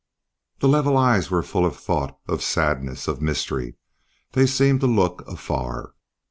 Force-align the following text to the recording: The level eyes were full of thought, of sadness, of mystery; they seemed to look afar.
The 0.61 0.67
level 0.67 0.97
eyes 0.97 1.29
were 1.29 1.43
full 1.43 1.63
of 1.63 1.75
thought, 1.77 2.17
of 2.27 2.41
sadness, 2.41 3.07
of 3.07 3.21
mystery; 3.21 3.75
they 4.31 4.47
seemed 4.47 4.79
to 4.81 4.87
look 4.87 5.21
afar. 5.27 5.93